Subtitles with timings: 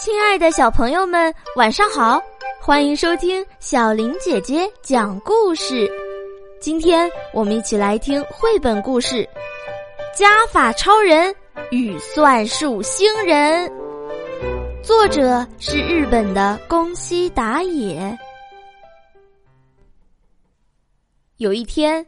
[0.00, 2.22] 亲爱的小朋友们，晚上好！
[2.60, 5.90] 欢迎收听小林姐姐讲故事。
[6.60, 9.16] 今天我们一起来听绘本故事
[10.16, 11.34] 《加法超人
[11.72, 13.68] 与算术星人》，
[14.84, 18.16] 作者是日本的宫西达也。
[21.38, 22.06] 有一天，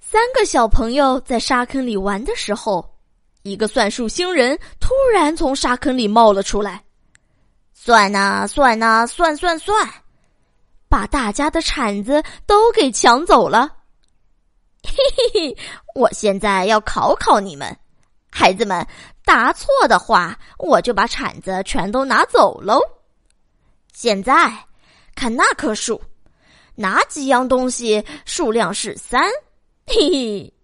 [0.00, 2.88] 三个小朋友在沙坑里玩的时候，
[3.42, 6.80] 一个算术星人突然从沙坑里冒了出来，
[7.84, 9.90] 算呐算呐算算算，
[10.88, 13.68] 把大家的铲子都给抢走了。
[14.84, 14.92] 嘿
[15.34, 15.56] 嘿嘿！
[15.96, 17.76] 我现在要考考你们，
[18.30, 18.86] 孩子们，
[19.24, 22.80] 答错的话，我就把铲子全都拿走喽。
[23.92, 24.56] 现在
[25.16, 26.00] 看那棵树。
[26.76, 29.28] 哪几样东西数量是三？
[29.88, 30.54] 嘿嘿，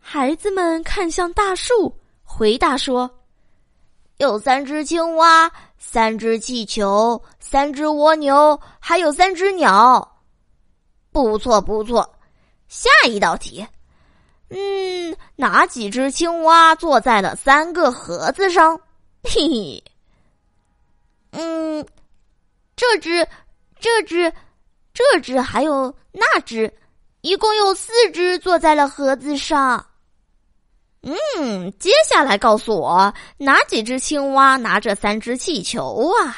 [0.00, 3.08] 孩子们看向大树，回答说
[4.20, 10.06] ：“有三只青蛙，三只气球，三只蜗牛，还有三只鸟。”
[11.10, 12.06] 不错，不错。
[12.68, 13.66] 下一道题，
[14.50, 18.78] 嗯，哪几只青蛙坐在了三个盒子上？
[19.22, 19.82] 嘿嘿，
[21.30, 21.86] 嗯，
[22.76, 23.26] 这只，
[23.80, 24.30] 这只。
[24.92, 26.70] 这只还有那只，
[27.22, 29.82] 一共有四只坐在了盒子上。
[31.02, 36.36] 嗯，接下来告诉我哪几只青蛙拿着三只气球啊？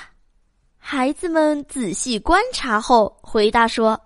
[0.78, 4.00] 孩子们仔细观察后回答说：“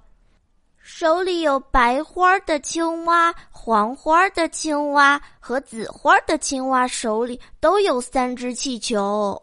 [0.78, 9.42] 手里有白花的青蛙、黄花的青蛙和紫花的青蛙，手里都有三只气球。”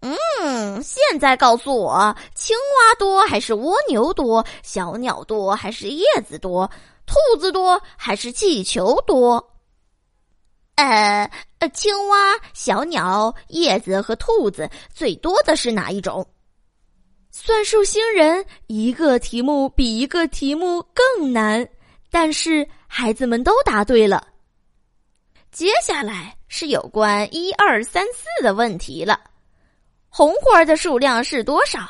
[0.00, 4.44] 嗯，现在告诉我，青蛙多还是蜗牛多？
[4.62, 6.70] 小鸟多还是叶子多？
[7.06, 9.53] 兔子多还是气球多？
[10.76, 11.30] 呃，
[11.72, 16.26] 青蛙、小鸟、叶子和兔子最多的是哪一种？
[17.30, 21.68] 算术星人一个题目比一个题目更难，
[22.10, 24.28] 但是孩子们都答对了。
[25.50, 29.20] 接下来是有关一二三四的问题了。
[30.08, 31.88] 红花的数量是多少？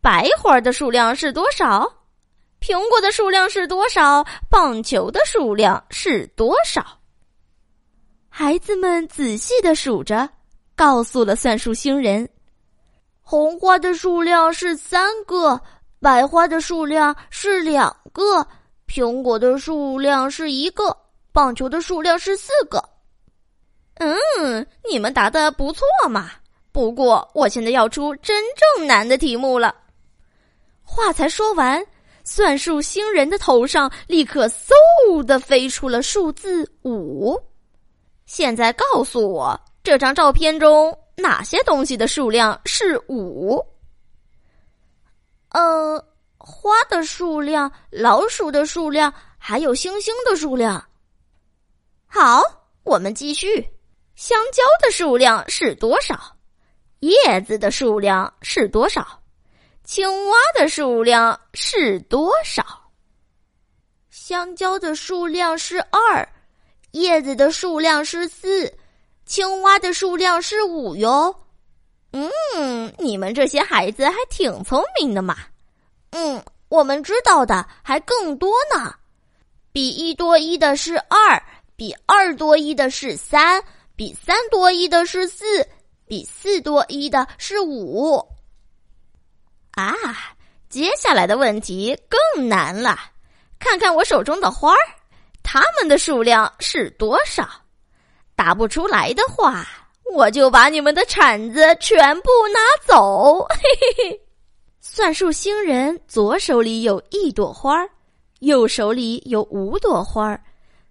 [0.00, 1.92] 白花的数量是多少？
[2.60, 4.24] 苹果的数量是多少？
[4.48, 6.98] 棒球的数量是多少？
[8.34, 10.26] 孩子们仔细的数着，
[10.74, 12.26] 告诉了算术星人：
[13.20, 15.60] 红花的数量是三个，
[16.00, 18.48] 白花的数量是两个，
[18.88, 20.96] 苹果的数量是一个，
[21.30, 22.82] 棒球的数量是四个。
[23.96, 26.30] 嗯，你们答的不错嘛。
[26.72, 29.74] 不过，我现在要出真正难的题目了。
[30.82, 31.84] 话才说完，
[32.24, 37.38] 算术星人的头上立刻嗖的飞出了数字五。
[38.32, 43.62] 现在告诉我，这张照片中哪些东西的数量是五？
[45.50, 46.02] 呃，
[46.38, 50.82] 花的数量、老鼠的数量，还有星星的数量。
[52.06, 52.42] 好，
[52.84, 53.68] 我们继续。
[54.14, 56.18] 香蕉的数量是多少？
[57.00, 59.20] 叶子的数量是多少？
[59.84, 62.64] 青蛙的数量是多少？
[64.08, 66.26] 香蕉的数量是二，
[66.92, 68.72] 叶子的数量是四，
[69.26, 71.34] 青蛙的数量是五哟。
[72.12, 75.36] 嗯，你们这些孩子还挺聪明的嘛。
[76.10, 78.94] 嗯，我们知道的还更多呢。
[79.72, 81.42] 比一多一的是二，
[81.76, 83.62] 比二多一的是三，
[83.96, 85.44] 比三多一的是四。
[86.06, 88.18] 比四多一的是五
[89.70, 89.94] 啊！
[90.68, 92.98] 接下来的问题更难了，
[93.58, 94.78] 看看我手中的花儿，
[95.42, 97.48] 它们的数量是多少？
[98.34, 99.66] 答不出来的话，
[100.14, 103.46] 我就把你们的铲子全部拿走！
[103.50, 104.20] 嘿嘿嘿。
[104.80, 107.88] 算术星人左手里有一朵花儿，
[108.40, 110.42] 右手里有五朵花儿。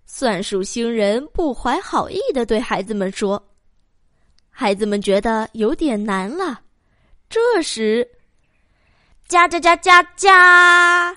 [0.05, 3.41] 算术星人不怀好意的对孩子们说。
[4.49, 6.61] 孩子们觉得有点难了，
[7.29, 8.07] 这时，
[9.27, 11.15] 加加加加加，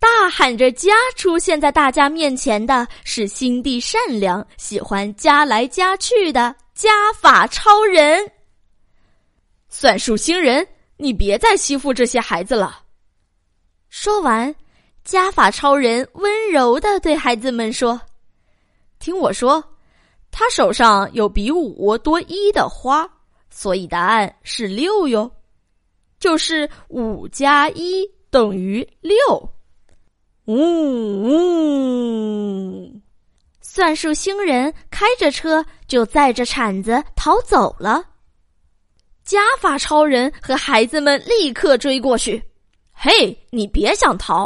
[0.00, 8.32] 大喊着“加”出现在大家面前的是心地善良、喜欢加来加去的加法超人。
[9.68, 10.66] 算术星人，
[10.96, 12.80] 你别再欺负这些孩子了。
[13.90, 14.52] 说完，
[15.04, 18.00] 加法超人温柔的对孩子们说
[18.98, 19.62] ：“听我说。”
[20.32, 23.04] 他手上有比五多一的花，
[23.50, 25.28] 所以答案是六哟，
[26.20, 29.16] 就是五加一等于六。
[30.50, 31.22] 呜
[32.82, 33.00] 呜，
[33.60, 38.02] 算术星人开着车就载着铲子逃走了。
[39.24, 42.42] 加法超人和孩子们立刻追过去。
[42.90, 44.44] 嘿，你别想逃！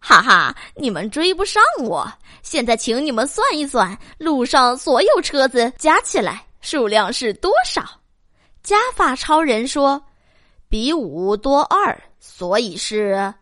[0.00, 2.12] 哈哈，你们追不上我。
[2.42, 7.84] 现在，请你们算一算，路上所有车子加起来数量是多少？
[8.64, 10.02] 加法超人说
[10.68, 13.32] ：“比五多二，所以是……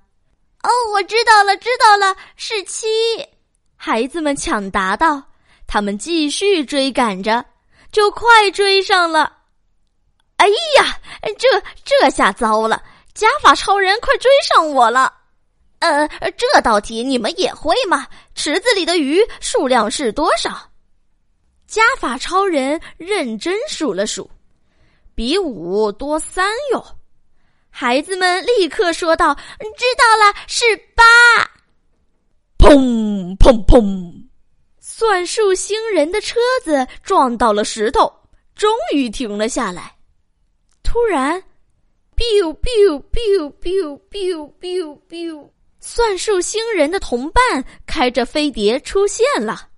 [0.66, 2.86] 哦，我知道了，知道了，是七。”
[3.76, 5.22] 孩子们抢答道。
[5.68, 7.44] 他们继续追赶着，
[7.90, 9.32] 就快追上了。
[10.36, 10.46] 哎
[10.76, 11.00] 呀，
[11.36, 11.48] 这
[11.84, 12.80] 这下糟了！
[13.14, 15.12] 加法超人快追上我了。
[15.80, 18.06] 呃，这道题你们也会吗？
[18.36, 20.70] 池子里的鱼数量是多少？
[21.66, 24.30] 加法超人认真数了数，
[25.16, 26.95] 比五多三哟。
[27.78, 29.34] 孩子们立刻说道
[29.76, 30.64] ：“知道了，是
[30.94, 31.04] 八。”
[32.56, 34.14] 砰砰砰！
[34.80, 38.10] 算术星人的车子撞到了石头，
[38.54, 39.94] 终于停了下来。
[40.82, 41.38] 突然
[42.16, 45.50] ，biu biu biu biu biu biu biu。
[45.78, 49.68] 算术星人的同伴开着飞碟出现了。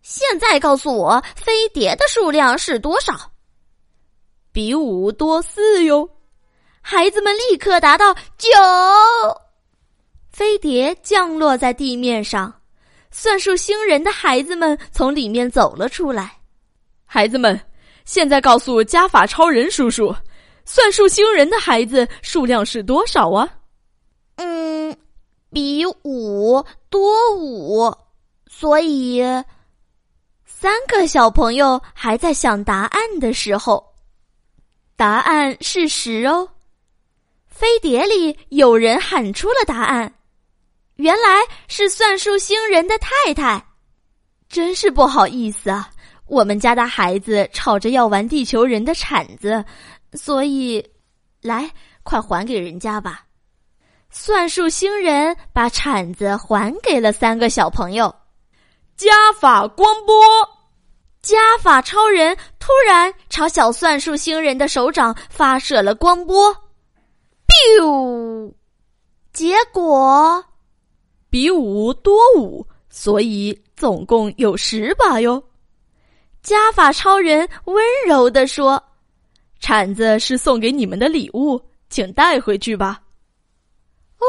[0.00, 3.30] 现在告诉我，飞碟的数量是多少？
[4.52, 6.08] 比五多四哟。
[6.92, 8.48] 孩子们立刻答道：“九。”
[10.32, 12.52] 飞碟降落在地面上，
[13.12, 16.32] 算术星人的孩子们从里面走了出来。
[17.06, 17.58] 孩子们，
[18.04, 20.12] 现在告诉加法超人叔叔，
[20.64, 23.48] 算术星人的孩子数量是多少啊？
[24.34, 24.96] 嗯。
[25.52, 27.88] 比五多五，
[28.48, 29.22] 所以
[30.44, 33.94] 三个小朋友还在想答案的时候，
[34.96, 36.48] 答案是十哦。
[37.60, 40.14] 飞碟里有人喊出了答案，
[40.96, 43.62] 原来是算术星人的太太。
[44.48, 45.90] 真是不好意思啊，
[46.26, 49.62] 我们家的孩子吵着要玩地球人的铲子，
[50.14, 50.82] 所以，
[51.42, 51.70] 来，
[52.02, 53.26] 快还给人家吧。
[54.08, 58.12] 算术星人把铲子还给了三个小朋友。
[58.96, 60.16] 加法光波，
[61.20, 66.56] 加法超人突然朝小算术星人的手掌发射了光波
[67.50, 68.52] ，biu，
[69.32, 70.44] 结果
[71.28, 75.42] 比五多五，所以总共有十把哟。
[76.42, 78.82] 加法超人温柔地说
[79.60, 81.60] ：“铲子是送给你们的礼物，
[81.90, 83.02] 请带回去吧。”
[84.18, 84.26] 哦，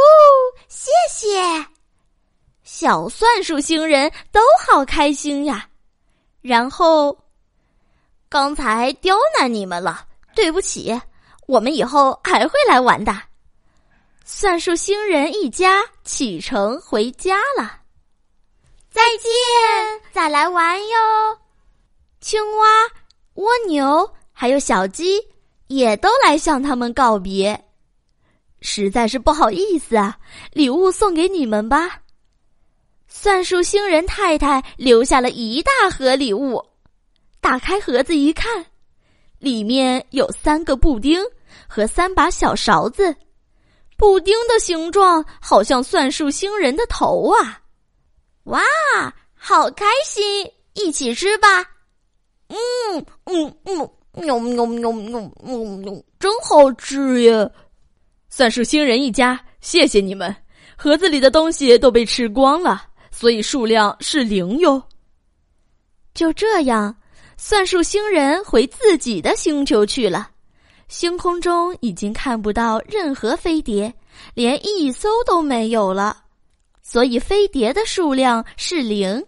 [0.68, 1.65] 谢谢！
[2.63, 5.68] 小算术星人都好开心呀。
[6.41, 7.18] 然后，
[8.29, 10.97] 刚才刁难你们了，对不起，
[11.47, 13.15] 我们以后还会来玩的。
[14.23, 17.79] 算术星人一家启程回家了。
[18.89, 21.39] 再见，再来玩哟！
[22.19, 22.67] 青蛙、
[23.35, 25.19] 蜗牛还有小鸡
[25.67, 27.65] 也都来向他们告别。
[28.61, 30.19] 实在是不好意思啊，
[30.51, 32.01] 礼物送给你们吧。
[33.07, 36.63] 算术星人太太留下了一大盒礼物，
[37.39, 38.65] 打开盒子一看，
[39.41, 41.19] 里面有三个布丁
[41.67, 43.13] 和三把小勺子，
[43.97, 47.59] 布丁的形状好像算术星人的头啊！
[48.43, 48.61] 哇，
[49.33, 50.23] 好开心，
[50.73, 51.65] 一起吃吧！
[52.49, 52.57] 嗯
[53.25, 57.49] 嗯嗯，喵喵喵喵喵喵，真好吃呀！
[58.30, 60.35] 算术星人一家，谢谢你们！
[60.77, 64.81] 盒子里的东西都被吃光了，所以数量是零哟。
[66.13, 66.95] 就这样，
[67.44, 70.30] 算术星人回自己的星球去了。
[70.88, 73.92] 星空中已经看不到任何飞碟，
[74.36, 76.24] 连一艘都没有了，
[76.83, 79.26] 所以飞碟的数量是零。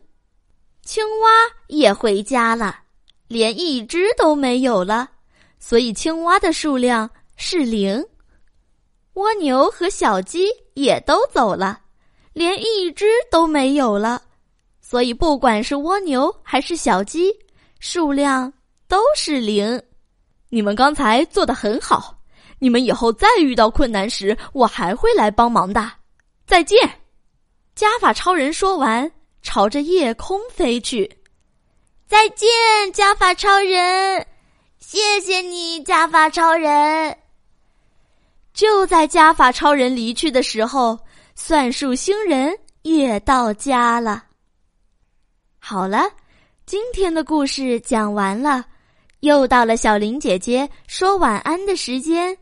[0.84, 1.28] 青蛙
[1.66, 2.82] 也回家了，
[3.28, 5.10] 连一只都没有了，
[5.58, 8.06] 所以青蛙的数量是零。
[9.16, 11.82] 蜗牛和小鸡也都走了，
[12.32, 14.22] 连一只都没有了，
[14.82, 17.34] 所以不管是蜗牛还是小鸡，
[17.86, 18.52] 数量
[18.88, 19.84] 都是零。
[20.48, 22.18] 你们刚才做的很好，
[22.58, 25.92] 你们以后再遇到困难时，我还会来帮忙的。
[26.48, 26.80] 再见！
[27.76, 29.12] 加法超人说完，
[29.42, 31.12] 朝着夜空飞去。
[32.08, 32.48] 再见，
[32.94, 34.26] 加法超人！
[34.80, 37.18] 谢谢你，加法超人。
[38.54, 40.98] 就在加法超人离去的时候，
[41.36, 44.24] 算术星人也到家了。
[45.60, 46.10] 好了，
[46.66, 48.66] 今天的故事讲完了，
[49.20, 52.36] 又到了小林姐姐说晚安的时间，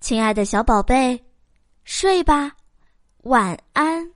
[0.00, 1.20] 亲爱的小宝贝，
[1.84, 2.52] 睡吧，
[3.24, 4.15] 晚安。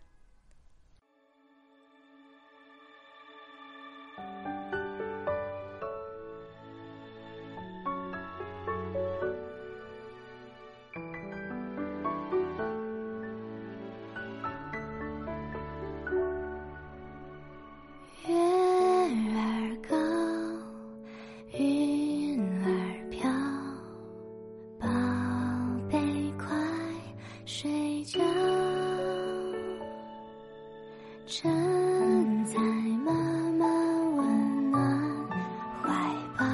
[27.52, 27.68] 睡
[28.04, 28.20] 觉，
[31.26, 32.56] 站在
[33.04, 33.12] 妈
[33.58, 33.66] 妈
[34.16, 35.28] 温暖
[35.82, 35.92] 怀
[36.38, 36.46] 抱，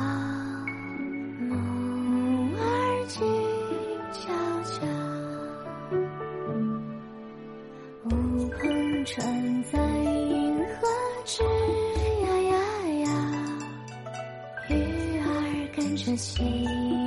[1.38, 1.53] 梦
[2.57, 3.23] 儿静
[4.11, 4.33] 悄
[4.65, 4.75] 悄，
[8.05, 8.09] 乌
[8.49, 10.88] 篷船在银河
[11.26, 11.45] 吱
[12.23, 12.57] 呀呀
[13.05, 13.07] 呀，
[14.71, 14.73] 鱼
[15.21, 15.25] 儿
[15.76, 17.05] 跟着心。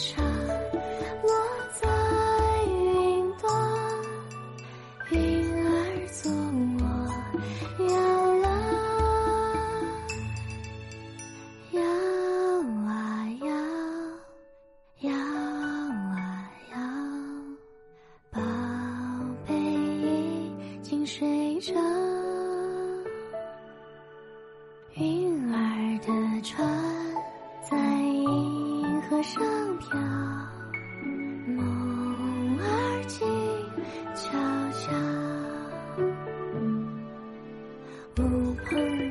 [0.00, 1.28] 沙，落
[1.74, 1.88] 在
[2.68, 3.50] 云端，
[5.10, 5.18] 云
[5.66, 5.68] 儿
[6.12, 6.30] 做
[6.78, 6.82] 我
[7.84, 7.90] 摇
[8.38, 8.46] 篮，
[11.72, 11.82] 摇
[12.86, 12.92] 啊
[13.42, 13.50] 摇，
[15.00, 15.10] 摇
[16.14, 16.16] 啊
[16.70, 16.76] 摇，
[18.30, 18.38] 宝
[19.48, 21.74] 贝已经睡着。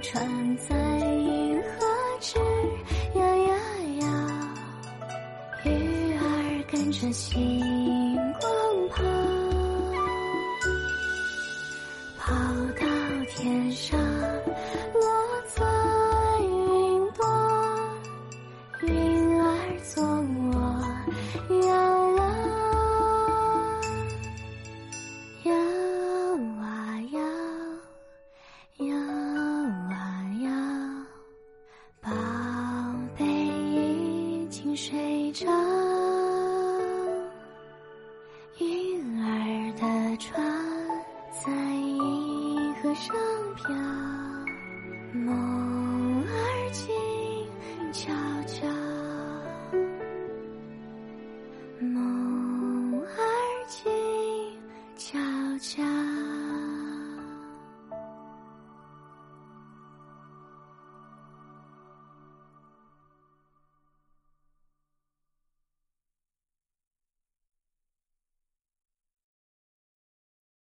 [0.01, 1.85] 船在银河
[2.19, 2.39] 直
[3.15, 3.55] 摇呀
[4.01, 4.07] 摇，
[5.65, 8.51] 鱼儿跟着星光
[8.89, 9.03] 跑，
[12.19, 12.33] 跑
[12.79, 12.85] 到
[13.27, 14.06] 天上。